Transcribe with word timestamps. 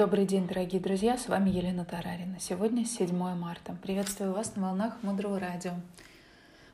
Добрый 0.00 0.24
день, 0.24 0.48
дорогие 0.48 0.80
друзья, 0.80 1.18
с 1.18 1.28
вами 1.28 1.50
Елена 1.50 1.84
Тарарина. 1.84 2.40
Сегодня 2.40 2.86
7 2.86 3.14
марта. 3.34 3.76
Приветствую 3.82 4.32
вас 4.32 4.56
на 4.56 4.62
волнах 4.62 4.96
Мудрого 5.02 5.38
Радио. 5.38 5.74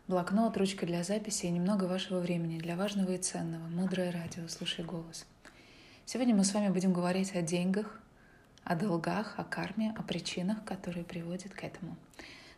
Блокнот, 0.06 0.56
ручка 0.56 0.86
для 0.86 1.02
записи 1.02 1.46
и 1.46 1.50
немного 1.50 1.86
вашего 1.86 2.20
времени 2.20 2.60
для 2.60 2.76
важного 2.76 3.10
и 3.10 3.18
ценного. 3.18 3.66
Мудрое 3.66 4.12
Радио, 4.12 4.46
слушай 4.46 4.84
голос. 4.84 5.26
Сегодня 6.04 6.36
мы 6.36 6.44
с 6.44 6.54
вами 6.54 6.68
будем 6.68 6.92
говорить 6.92 7.34
о 7.34 7.42
деньгах, 7.42 8.00
о 8.62 8.76
долгах, 8.76 9.34
о 9.38 9.42
карме, 9.42 9.92
о 9.98 10.04
причинах, 10.04 10.64
которые 10.64 11.04
приводят 11.04 11.52
к 11.52 11.64
этому. 11.64 11.96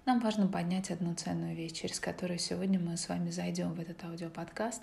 Нам 0.04 0.20
важно 0.20 0.48
поднять 0.48 0.90
одну 0.90 1.14
ценную 1.14 1.56
вещь, 1.56 1.72
через 1.72 1.98
которую 1.98 2.38
сегодня 2.38 2.78
мы 2.78 2.98
с 2.98 3.08
вами 3.08 3.30
зайдем 3.30 3.72
в 3.72 3.80
этот 3.80 4.04
аудиоподкаст. 4.04 4.82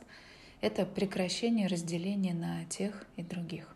Это 0.62 0.84
прекращение 0.84 1.68
разделения 1.68 2.34
на 2.34 2.66
тех 2.66 3.06
и 3.18 3.22
других, 3.22 3.68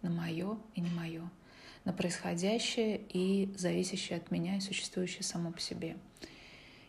на 0.00 0.08
мое 0.08 0.56
и 0.74 0.80
не 0.80 0.88
мое– 0.88 1.20
на 1.88 1.94
происходящее 1.94 3.00
и 3.08 3.50
зависящее 3.56 4.18
от 4.18 4.30
меня 4.30 4.56
и 4.56 4.60
существующее 4.60 5.22
само 5.22 5.52
по 5.52 5.58
себе. 5.58 5.96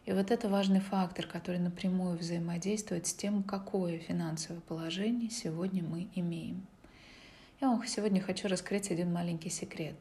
И 0.06 0.12
вот 0.12 0.30
это 0.30 0.50
важный 0.50 0.82
фактор, 0.82 1.26
который 1.26 1.62
напрямую 1.62 2.18
взаимодействует 2.18 3.08
с 3.08 3.14
тем, 3.14 3.44
какое 3.44 4.00
финансовое 4.00 4.60
положение 4.60 5.30
сегодня 5.30 5.84
мы 5.84 6.10
имеем. 6.16 6.68
Я 7.62 7.70
вам 7.70 7.88
сегодня 7.88 8.22
хочу 8.22 8.50
раскрыть 8.50 8.92
один 8.92 9.14
маленький 9.14 9.50
секрет. 9.50 9.96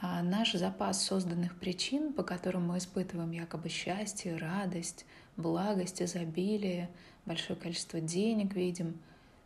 А 0.00 0.22
наш 0.22 0.52
запас 0.52 1.02
созданных 1.02 1.58
причин, 1.60 2.14
по 2.14 2.22
которым 2.22 2.68
мы 2.68 2.78
испытываем 2.78 3.30
якобы 3.32 3.68
счастье, 3.68 4.38
радость, 4.38 5.04
благость, 5.36 6.00
изобилие, 6.00 6.88
большое 7.26 7.58
количество 7.58 8.00
денег 8.00 8.54
видим, 8.54 8.98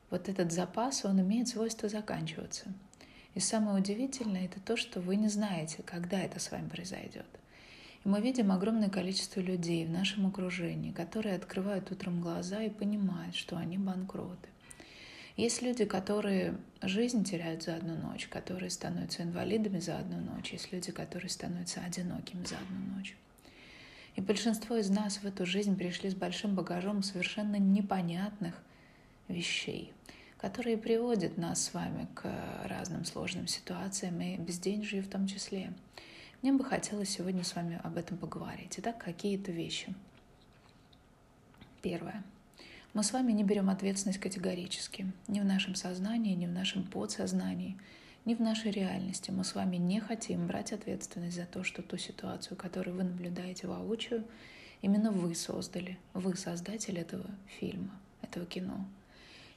вот 0.08 0.28
этот 0.28 0.52
запас, 0.52 1.04
он 1.04 1.20
имеет 1.20 1.48
свойство 1.48 1.88
заканчиваться– 1.88 2.72
и 3.34 3.40
самое 3.40 3.78
удивительное 3.78 4.46
это 4.46 4.60
то, 4.60 4.76
что 4.76 5.00
вы 5.00 5.16
не 5.16 5.28
знаете, 5.28 5.82
когда 5.84 6.20
это 6.20 6.40
с 6.40 6.50
вами 6.50 6.68
произойдет. 6.68 7.26
И 8.04 8.08
мы 8.08 8.20
видим 8.20 8.50
огромное 8.50 8.88
количество 8.88 9.40
людей 9.40 9.84
в 9.86 9.90
нашем 9.90 10.26
окружении, 10.26 10.90
которые 10.90 11.36
открывают 11.36 11.90
утром 11.92 12.20
глаза 12.20 12.62
и 12.62 12.70
понимают, 12.70 13.36
что 13.36 13.56
они 13.56 13.78
банкроты. 13.78 14.48
Есть 15.36 15.62
люди, 15.62 15.84
которые 15.84 16.56
жизнь 16.82 17.24
теряют 17.24 17.62
за 17.62 17.76
одну 17.76 17.94
ночь, 17.94 18.26
которые 18.26 18.70
становятся 18.70 19.22
инвалидами 19.22 19.78
за 19.78 19.98
одну 19.98 20.18
ночь. 20.18 20.52
Есть 20.52 20.72
люди, 20.72 20.90
которые 20.90 21.30
становятся 21.30 21.80
одинокими 21.80 22.44
за 22.44 22.56
одну 22.56 22.96
ночь. 22.96 23.16
И 24.16 24.20
большинство 24.20 24.76
из 24.76 24.90
нас 24.90 25.18
в 25.18 25.24
эту 25.24 25.46
жизнь 25.46 25.76
пришли 25.76 26.10
с 26.10 26.14
большим 26.14 26.54
багажом 26.54 27.02
совершенно 27.02 27.56
непонятных 27.56 28.54
вещей 29.28 29.92
которые 30.41 30.78
приводят 30.78 31.36
нас 31.36 31.62
с 31.62 31.74
вами 31.74 32.08
к 32.14 32.24
разным 32.64 33.05
сложным 33.05 33.46
ситуациям 33.46 34.22
и 34.22 34.38
безденежью 34.38 35.02
в 35.02 35.08
том 35.08 35.27
числе. 35.27 35.70
Мне 36.41 36.55
бы 36.55 36.64
хотелось 36.64 37.10
сегодня 37.10 37.44
с 37.44 37.55
вами 37.55 37.78
об 37.84 37.98
этом 37.98 38.16
поговорить. 38.16 38.74
Итак, 38.78 38.97
какие-то 38.97 39.52
вещи. 39.52 39.94
Первое. 41.82 42.24
Мы 42.94 43.02
с 43.02 43.12
вами 43.12 43.32
не 43.32 43.44
берем 43.44 43.69
ответственность 43.69 44.19
категорически. 44.19 45.12
Ни 45.28 45.41
в 45.41 45.44
нашем 45.44 45.74
сознании, 45.74 46.34
ни 46.34 46.47
в 46.47 46.52
нашем 46.52 46.84
подсознании, 46.84 47.77
ни 48.25 48.34
в 48.34 48.41
нашей 48.41 48.70
реальности. 48.70 49.30
Мы 49.30 49.44
с 49.44 49.54
вами 49.54 49.77
не 49.77 50.00
хотим 50.00 50.47
брать 50.47 50.72
ответственность 50.72 51.36
за 51.36 51.44
то, 51.44 51.64
что 51.64 51.82
ту 51.82 51.98
ситуацию, 51.98 52.56
которую 52.56 52.97
вы 52.97 53.04
наблюдаете 53.04 53.66
воочию, 53.66 54.25
именно 54.80 55.12
вы 55.12 55.34
создали. 55.34 55.98
Вы 56.14 56.34
создатель 56.34 56.98
этого 56.98 57.27
фильма, 57.58 57.91
этого 58.22 58.47
кино. 58.47 58.87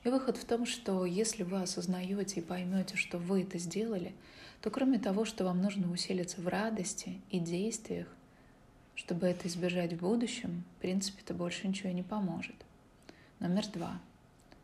И 0.04 0.10
выход 0.10 0.38
в 0.38 0.46
том, 0.46 0.66
что 0.66 1.06
если 1.06 1.44
вы 1.44 1.62
осознаете 1.62 2.40
и 2.40 2.44
поймете, 2.44 2.98
что 2.98 3.18
вы 3.18 3.44
это 3.44 3.58
сделали, 3.58 4.14
то 4.62 4.70
кроме 4.70 5.00
того, 5.00 5.24
что 5.26 5.46
вам 5.46 5.62
нужно 5.62 5.92
усилиться 5.92 6.42
в 6.42 6.48
радости 6.48 7.22
и 7.30 7.40
действиях, 7.40 8.08
чтобы 8.96 9.28
это 9.28 9.48
избежать 9.48 9.94
в 9.94 10.00
будущем, 10.00 10.64
в 10.78 10.82
принципе, 10.82 11.22
это 11.22 11.34
больше 11.34 11.68
ничего 11.68 11.90
не 11.90 12.04
поможет. 12.04 12.56
Номер 13.40 13.68
два. 13.68 14.00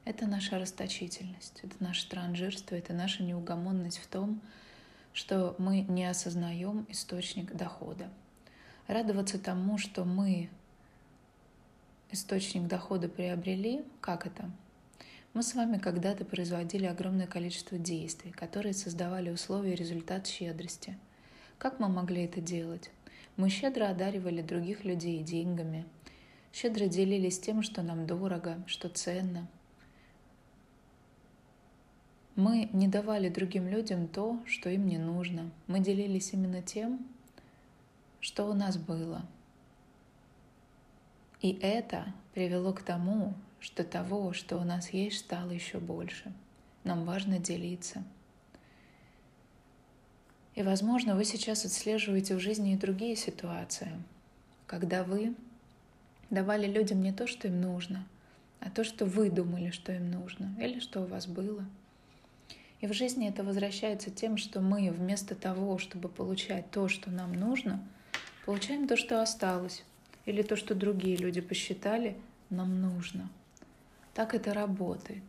Это 0.05 0.27
наша 0.27 0.59
расточительность, 0.59 1.59
это 1.63 1.75
наше 1.79 2.07
транжирство, 2.09 2.75
это 2.75 2.93
наша 2.93 3.23
неугомонность 3.23 3.99
в 3.99 4.07
том, 4.07 4.41
что 5.13 5.55
мы 5.57 5.81
не 5.81 6.05
осознаем 6.05 6.85
источник 6.89 7.53
дохода. 7.55 8.09
Радоваться 8.87 9.37
тому, 9.37 9.77
что 9.77 10.05
мы 10.05 10.49
источник 12.11 12.67
дохода 12.67 13.07
приобрели, 13.07 13.83
как 14.01 14.25
это? 14.25 14.49
Мы 15.33 15.43
с 15.43 15.53
вами 15.53 15.77
когда-то 15.77 16.25
производили 16.25 16.87
огромное 16.87 17.27
количество 17.27 17.77
действий, 17.77 18.31
которые 18.31 18.73
создавали 18.73 19.29
условия 19.29 19.73
и 19.73 19.75
результат 19.75 20.25
щедрости. 20.25 20.97
Как 21.59 21.79
мы 21.79 21.87
могли 21.87 22.23
это 22.23 22.41
делать? 22.41 22.89
Мы 23.37 23.49
щедро 23.49 23.89
одаривали 23.89 24.41
других 24.41 24.83
людей 24.85 25.21
деньгами, 25.21 25.85
щедро 26.51 26.87
делились 26.87 27.39
тем, 27.39 27.61
что 27.61 27.83
нам 27.83 28.07
дорого, 28.07 28.57
что 28.65 28.89
ценно. 28.89 29.47
Мы 32.35 32.69
не 32.73 32.87
давали 32.87 33.29
другим 33.29 33.67
людям 33.67 34.07
то, 34.07 34.39
что 34.47 34.69
им 34.69 34.87
не 34.87 34.97
нужно. 34.97 35.51
Мы 35.67 35.79
делились 35.79 36.33
именно 36.33 36.63
тем, 36.63 37.05
что 38.19 38.49
у 38.49 38.53
нас 38.53 38.77
было. 38.77 39.21
И 41.41 41.51
это 41.61 42.13
привело 42.33 42.73
к 42.73 42.81
тому, 42.81 43.35
что 43.59 43.83
того, 43.83 44.33
что 44.33 44.57
у 44.57 44.63
нас 44.63 44.89
есть, 44.91 45.19
стало 45.19 45.51
еще 45.51 45.79
больше. 45.79 46.31
Нам 46.83 47.03
важно 47.03 47.39
делиться. 47.39 48.03
И, 50.55 50.63
возможно, 50.63 51.15
вы 51.15 51.25
сейчас 51.25 51.65
отслеживаете 51.65 52.35
в 52.35 52.39
жизни 52.39 52.73
и 52.73 52.77
другие 52.77 53.15
ситуации, 53.15 53.91
когда 54.65 55.03
вы 55.03 55.35
давали 56.29 56.67
людям 56.67 57.01
не 57.01 57.13
то, 57.13 57.27
что 57.27 57.47
им 57.47 57.61
нужно, 57.61 58.05
а 58.59 58.69
то, 58.69 58.83
что 58.83 59.05
вы 59.05 59.29
думали, 59.29 59.71
что 59.71 59.93
им 59.93 60.11
нужно, 60.11 60.53
или 60.59 60.79
что 60.79 61.01
у 61.01 61.05
вас 61.05 61.27
было. 61.27 61.65
И 62.81 62.87
в 62.87 62.93
жизни 62.93 63.27
это 63.27 63.43
возвращается 63.43 64.09
тем, 64.09 64.37
что 64.37 64.61
мы 64.61 64.89
вместо 64.91 65.35
того, 65.35 65.77
чтобы 65.77 66.07
получать 66.07 66.71
то, 66.71 66.87
что 66.87 67.11
нам 67.11 67.33
нужно, 67.33 67.83
получаем 68.45 68.87
то, 68.87 68.95
что 68.95 69.21
осталось, 69.21 69.83
или 70.25 70.41
то, 70.41 70.55
что 70.55 70.75
другие 70.75 71.17
люди 71.17 71.41
посчитали, 71.41 72.15
нам 72.49 72.81
нужно– 72.81 73.29
так 74.13 74.33
это 74.33 74.53
работает. 74.53 75.23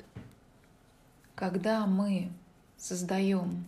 Когда 1.35 1.87
мы 1.87 2.31
создаем 2.77 3.65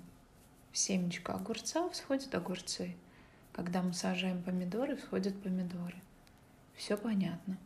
семечко 0.73 1.35
огурца, 1.35 1.89
всходят 1.91 2.35
огурцы. 2.35 2.97
Когда 3.53 3.83
мы 3.83 3.93
сажаем 3.93 4.43
помидоры, 4.43 4.97
всходят 4.97 5.41
помидоры. 5.43 5.97
Все 6.75 6.97
понятно. 6.97 7.59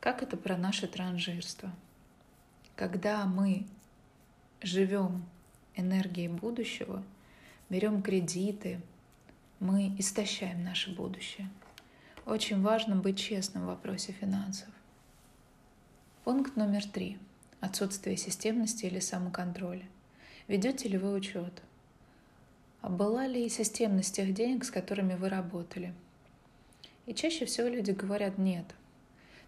Как 0.00 0.22
это 0.22 0.36
про 0.36 0.56
наше 0.56 0.86
транжирство? 0.86 1.70
Когда 2.76 3.26
мы 3.26 3.66
живем 4.62 5.24
энергией 5.74 6.28
будущего, 6.28 7.02
берем 7.68 8.02
кредиты, 8.02 8.80
мы 9.58 9.94
истощаем 9.98 10.62
наше 10.62 10.94
будущее. 10.94 11.48
Очень 12.24 12.62
важно 12.62 12.96
быть 12.96 13.18
честным 13.18 13.64
в 13.64 13.66
вопросе 13.66 14.12
финансов. 14.12 14.68
Пункт 16.26 16.56
номер 16.56 16.84
три. 16.84 17.18
Отсутствие 17.60 18.16
системности 18.16 18.84
или 18.84 18.98
самоконтроля. 18.98 19.84
Ведете 20.48 20.88
ли 20.88 20.98
вы 20.98 21.14
учет? 21.14 21.62
А 22.80 22.88
была 22.88 23.28
ли 23.28 23.48
системность 23.48 24.16
тех 24.16 24.34
денег, 24.34 24.64
с 24.64 24.72
которыми 24.72 25.14
вы 25.14 25.28
работали? 25.28 25.94
И 27.06 27.14
чаще 27.14 27.44
всего 27.44 27.68
люди 27.68 27.92
говорят 27.92 28.38
«нет». 28.38 28.64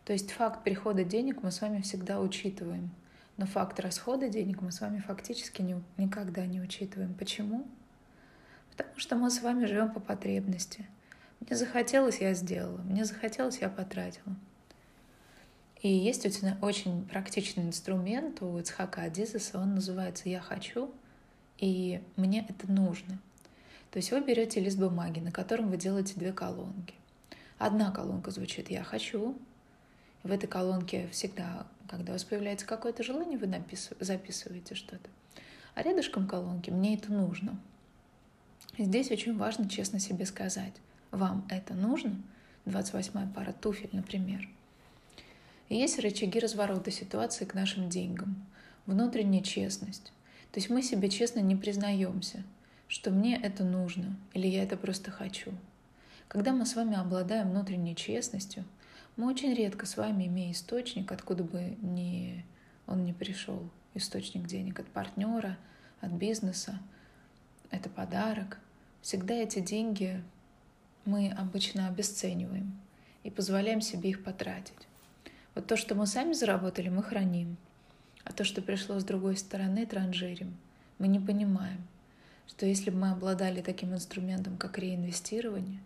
То 0.05 0.13
есть 0.13 0.31
факт 0.31 0.63
прихода 0.63 1.03
денег 1.03 1.43
мы 1.43 1.51
с 1.51 1.63
вами 1.63 1.81
всегда 1.81 2.21
учитываем, 2.21 2.91
но 3.39 3.47
факт 3.47 3.81
расхода 3.81 4.29
денег 4.29 4.61
мы 4.61 4.71
с 4.71 4.81
вами 4.81 5.01
фактически 5.01 5.63
не, 5.63 5.83
никогда 5.97 6.47
не 6.47 6.61
учитываем. 6.61 7.13
Почему? 7.15 7.67
Потому 8.71 8.97
что 9.01 9.17
мы 9.17 9.33
с 9.33 9.43
вами 9.43 9.65
живем 9.65 9.91
по 9.91 9.99
потребности. 9.99 10.87
Мне 11.41 11.57
захотелось, 11.57 12.21
я 12.21 12.35
сделала. 12.35 12.79
Мне 12.83 13.05
захотелось, 13.05 13.59
я 13.59 13.69
потратила. 13.69 14.37
И 15.81 15.89
есть 15.89 16.27
очень 16.61 17.07
практичный 17.07 17.65
инструмент 17.65 18.43
у 18.43 18.59
Ицхака 18.59 19.03
Адизеса, 19.03 19.61
он 19.61 19.77
называется 19.77 20.29
«Я 20.29 20.41
хочу», 20.41 20.93
и 21.57 22.03
мне 22.17 22.45
это 22.49 22.71
нужно. 22.71 23.21
То 23.93 23.99
есть 23.99 24.11
вы 24.11 24.21
берете 24.21 24.59
лист 24.59 24.77
бумаги, 24.77 25.21
на 25.21 25.31
котором 25.31 25.71
вы 25.71 25.77
делаете 25.77 26.15
две 26.17 26.33
колонки. 26.33 26.95
Одна 27.59 27.93
колонка 27.93 28.33
звучит 28.33 28.71
«Я 28.71 28.83
хочу», 28.83 29.39
в 30.25 30.33
этой 30.33 30.49
колонке 30.49 31.09
всегда, 31.13 31.69
когда 31.89 32.11
у 32.11 32.15
вас 32.15 32.25
появляется 32.25 32.67
какое-то 32.67 33.05
желание, 33.05 33.39
вы 33.39 33.49
записываете 34.01 34.75
что-то. 34.75 35.09
А 35.77 35.83
рядышком 35.83 36.27
колонки 36.27 36.71
«Мне 36.71 36.97
это 36.97 37.13
нужно». 37.13 37.57
Здесь 38.77 39.13
очень 39.13 39.37
важно 39.37 39.69
честно 39.69 40.01
себе 40.01 40.27
сказать, 40.27 40.75
вам 41.13 41.47
это 41.49 41.75
нужно? 41.75 42.21
28 42.65 43.33
пара 43.33 43.53
туфель, 43.53 43.91
например– 43.93 44.49
и 45.69 45.77
есть 45.77 45.99
рычаги 45.99 46.39
разворота 46.39 46.91
ситуации 46.91 47.45
к 47.45 47.55
нашим 47.55 47.89
деньгам. 47.89 48.47
Внутренняя 48.87 49.43
честность. 49.43 50.13
То 50.53 50.61
есть 50.61 50.71
мы 50.71 50.83
себе 50.83 51.11
честно 51.11 51.41
не 51.41 51.57
признаемся. 51.57 52.43
что 52.89 53.11
мне 53.11 53.37
это 53.37 53.65
нужно 53.65 54.17
или 54.33 54.47
я 54.47 54.63
это 54.63 54.77
просто 54.77 55.11
хочу. 55.11 55.53
Когда 56.27 56.53
мы 56.53 56.65
с 56.67 56.75
вами 56.75 56.97
обладаем 56.97 57.51
внутренней 57.51 57.95
честностью, 57.95 58.65
мы 59.17 59.29
очень 59.29 59.53
редко 59.53 59.85
с 59.85 59.97
вами, 59.97 60.27
имея 60.27 60.53
источник, 60.53 61.13
откуда 61.13 61.45
бы 61.45 61.77
ни, 61.83 62.45
он 62.87 63.05
не 63.05 63.13
пришел, 63.13 63.63
источник 63.95 64.47
денег 64.47 64.81
от 64.81 64.87
партнера, 64.87 65.59
от 66.01 66.13
бизнеса, 66.13 66.79
это 67.71 67.91
подарок, 67.91 68.59
всегда 69.03 69.35
эти 69.35 69.59
деньги 69.59 70.23
мы 71.05 71.31
обычно 71.31 71.89
обесцениваем 71.89 72.79
и 73.23 73.31
позволяем 73.31 73.81
себе 73.81 74.11
их 74.11 74.25
потратить. 74.25 74.89
Вот 75.59 75.67
то, 75.67 75.77
что 75.77 75.97
мы 75.97 76.07
сами 76.07 76.35
заработали, 76.35 76.89
мы 76.89 77.03
храним, 77.03 77.57
а 78.23 78.33
то, 78.33 78.45
что 78.45 78.63
пришло 78.63 79.01
с 79.01 79.03
другой 79.03 79.37
стороны, 79.37 79.87
транжирим. 79.87 80.57
Мы 81.01 81.09
не 81.09 81.19
понимаем, 81.19 81.83
что 82.47 82.65
если 82.65 82.91
бы 82.91 82.99
мы 82.99 83.11
обладали 83.11 83.61
таким 83.61 83.93
инструментом, 83.93 84.57
как 84.57 84.79
реинвестирование, 84.79 85.81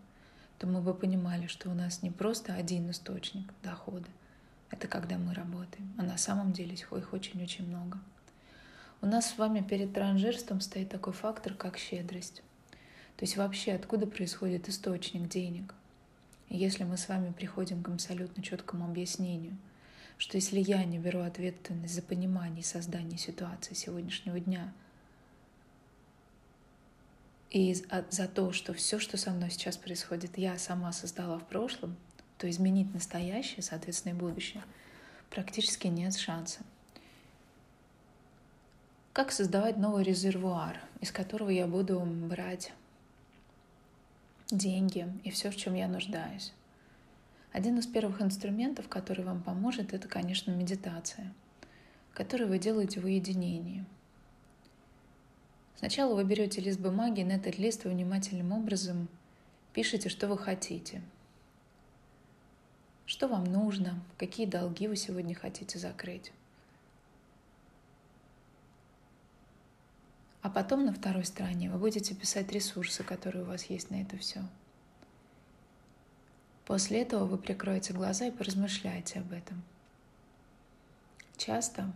то 0.58 0.66
мы 0.66 0.82
бы 0.82 0.92
понимали, 0.92 1.46
что 1.46 1.70
у 1.70 1.74
нас 1.74 2.02
не 2.02 2.10
просто 2.10 2.52
один 2.52 2.90
источник 2.90 3.50
дохода, 3.62 4.08
это 4.68 4.88
когда 4.88 5.16
мы 5.16 5.32
работаем, 5.32 5.90
а 5.96 6.02
на 6.02 6.18
самом 6.18 6.52
деле 6.52 6.74
их 6.74 6.92
очень-очень 6.92 7.66
много. 7.66 7.98
У 9.00 9.06
нас 9.06 9.30
с 9.30 9.38
вами 9.38 9.60
перед 9.60 9.94
транжирством 9.94 10.60
стоит 10.60 10.90
такой 10.90 11.14
фактор, 11.14 11.54
как 11.54 11.78
щедрость. 11.78 12.42
То 13.16 13.22
есть 13.22 13.38
вообще 13.38 13.72
откуда 13.72 14.06
происходит 14.06 14.68
источник 14.68 15.30
денег– 15.30 15.74
если 16.56 16.84
мы 16.84 16.96
с 16.96 17.08
вами 17.08 17.32
приходим 17.32 17.82
к 17.82 17.88
абсолютно 17.88 18.42
четкому 18.42 18.84
объяснению, 18.84 19.56
что 20.18 20.36
если 20.36 20.60
я 20.60 20.84
не 20.84 20.98
беру 20.98 21.20
ответственность 21.20 21.94
за 21.94 22.02
понимание 22.02 22.60
и 22.60 22.64
создание 22.64 23.18
ситуации 23.18 23.74
сегодняшнего 23.74 24.38
дня, 24.38 24.72
и 27.50 27.74
за 28.10 28.28
то, 28.28 28.52
что 28.52 28.72
все, 28.72 28.98
что 28.98 29.16
со 29.16 29.30
мной 29.30 29.50
сейчас 29.50 29.76
происходит, 29.76 30.38
я 30.38 30.56
сама 30.58 30.92
создала 30.92 31.38
в 31.38 31.46
прошлом, 31.46 31.96
то 32.38 32.48
изменить 32.48 32.92
настоящее, 32.94 33.62
соответственно, 33.62 34.14
и 34.14 34.16
будущее, 34.16 34.62
практически 35.30 35.86
нет 35.86 36.16
шанса. 36.16 36.60
Как 39.12 39.32
создавать 39.32 39.76
новый 39.76 40.04
резервуар, 40.04 40.80
из 41.00 41.12
которого 41.12 41.50
я 41.50 41.66
буду 41.66 42.00
брать 42.00 42.72
деньги 44.56 45.12
и 45.24 45.30
все, 45.30 45.50
в 45.50 45.56
чем 45.56 45.74
я 45.74 45.88
нуждаюсь. 45.88 46.52
Один 47.52 47.78
из 47.78 47.86
первых 47.86 48.22
инструментов, 48.22 48.88
который 48.88 49.24
вам 49.24 49.42
поможет, 49.42 49.92
это, 49.92 50.08
конечно, 50.08 50.50
медитация, 50.50 51.32
которую 52.14 52.48
вы 52.48 52.58
делаете 52.58 53.00
в 53.00 53.04
уединении. 53.04 53.84
Сначала 55.76 56.14
вы 56.14 56.24
берете 56.24 56.60
лист 56.60 56.80
бумаги, 56.80 57.22
на 57.22 57.32
этот 57.32 57.58
лист 57.58 57.84
вы 57.84 57.90
внимательным 57.90 58.52
образом 58.52 59.08
пишете, 59.72 60.08
что 60.08 60.28
вы 60.28 60.38
хотите, 60.38 61.02
что 63.04 63.28
вам 63.28 63.44
нужно, 63.44 64.00
какие 64.16 64.46
долги 64.46 64.88
вы 64.88 64.96
сегодня 64.96 65.34
хотите 65.34 65.78
закрыть. 65.78 66.32
А 70.42 70.50
потом 70.50 70.84
на 70.84 70.92
второй 70.92 71.24
стороне 71.24 71.70
вы 71.70 71.78
будете 71.78 72.14
писать 72.14 72.50
ресурсы, 72.50 73.04
которые 73.04 73.44
у 73.44 73.46
вас 73.46 73.64
есть 73.64 73.90
на 73.90 74.02
это 74.02 74.18
все. 74.18 74.40
После 76.64 77.02
этого 77.02 77.26
вы 77.26 77.38
прикроете 77.38 77.92
глаза 77.92 78.26
и 78.26 78.32
поразмышляете 78.32 79.20
об 79.20 79.32
этом. 79.32 79.62
Часто 81.36 81.92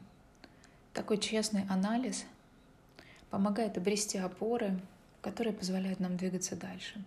такой 0.92 1.18
честный 1.18 1.64
анализ 1.68 2.24
помогает 3.30 3.78
обрести 3.78 4.18
опоры, 4.18 4.78
которые 5.22 5.52
позволяют 5.52 5.98
нам 5.98 6.16
двигаться 6.16 6.54
дальше. 6.54 7.02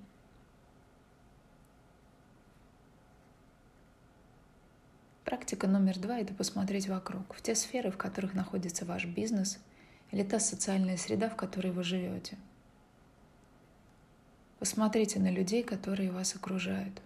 Практика 5.24 5.68
номер 5.68 6.00
два– 6.00 6.18
это 6.20 6.34
посмотреть 6.34 6.90
вокруг, 6.90 7.34
в 7.34 7.42
те 7.42 7.56
сферы, 7.56 7.92
в 7.92 7.98
которых 7.98 8.34
находится 8.34 8.84
ваш 8.84 9.06
бизнес– 9.06 9.58
или 10.12 10.24
та 10.24 10.40
социальная 10.40 10.98
среда, 10.98 11.30
в 11.30 11.36
которой 11.36 11.72
вы 11.72 11.84
живете. 11.84 12.38
Посмотрите 14.60 15.20
на 15.20 15.32
людей, 15.32 15.64
которые 15.64 16.12
вас 16.12 16.36
окружают. 16.36 17.02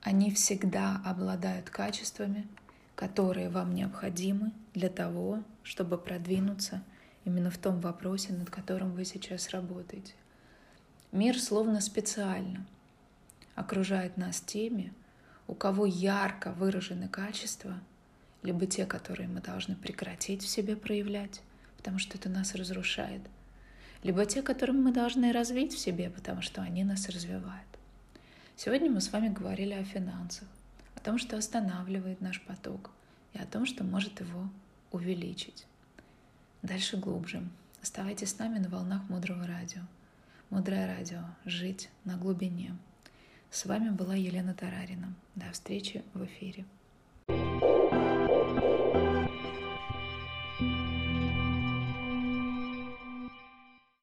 Они 0.00 0.30
всегда 0.32 1.00
обладают 1.04 1.70
качествами, 1.70 2.46
которые 2.94 3.48
вам 3.48 3.74
необходимы 3.74 4.52
для 4.74 4.88
того, 4.88 5.42
чтобы 5.62 5.98
продвинуться 5.98 6.82
именно 7.24 7.50
в 7.50 7.58
том 7.58 7.80
вопросе, 7.80 8.32
над 8.32 8.50
которым 8.50 8.92
вы 8.92 9.04
сейчас 9.04 9.50
работаете. 9.50 10.14
Мир 11.12 11.38
словно 11.38 11.80
специально 11.80 12.66
окружает 13.54 14.16
нас 14.16 14.40
теми, 14.40 14.92
у 15.46 15.54
кого 15.54 15.84
ярко 15.84 16.52
выражены 16.52 17.08
качества, 17.08 17.78
либо 18.42 18.66
те, 18.66 18.86
которые 18.86 19.28
мы 19.28 19.40
должны 19.40 19.76
прекратить 19.76 20.42
в 20.42 20.48
себе 20.48 20.74
проявлять, 20.74 21.42
потому 21.82 21.98
что 21.98 22.16
это 22.16 22.28
нас 22.28 22.54
разрушает, 22.54 23.22
либо 24.04 24.24
те, 24.24 24.40
которые 24.40 24.76
мы 24.76 24.92
должны 24.92 25.32
развить 25.32 25.74
в 25.74 25.78
себе, 25.80 26.10
потому 26.10 26.40
что 26.40 26.62
они 26.62 26.84
нас 26.84 27.08
развивают. 27.08 27.66
Сегодня 28.54 28.88
мы 28.88 29.00
с 29.00 29.10
вами 29.10 29.30
говорили 29.30 29.72
о 29.72 29.82
финансах, 29.82 30.46
о 30.94 31.00
том, 31.00 31.18
что 31.18 31.36
останавливает 31.36 32.20
наш 32.20 32.40
поток, 32.42 32.92
и 33.32 33.38
о 33.40 33.46
том, 33.46 33.66
что 33.66 33.82
может 33.82 34.20
его 34.20 34.48
увеличить. 34.92 35.66
Дальше 36.62 36.96
глубже. 36.98 37.42
Оставайтесь 37.82 38.30
с 38.30 38.38
нами 38.38 38.60
на 38.60 38.68
волнах 38.68 39.02
Мудрого 39.08 39.44
Радио. 39.44 39.80
Мудрое 40.50 40.86
Радио. 40.86 41.24
Жить 41.44 41.88
на 42.04 42.16
глубине. 42.16 42.76
С 43.50 43.66
вами 43.66 43.90
была 43.90 44.14
Елена 44.14 44.54
Тарарина. 44.54 45.12
До 45.34 45.50
встречи 45.50 46.04
в 46.14 46.24
эфире. 46.24 46.64